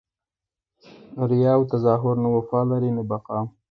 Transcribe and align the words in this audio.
ریاء 1.29 1.55
او 1.57 1.61
تظاهر 1.73 2.15
نه 2.23 2.29
وفا 2.35 2.59
لري 2.69 2.91
نه 2.97 3.03
بقاء! 3.11 3.43